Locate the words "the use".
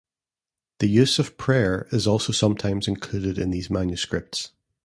0.79-1.19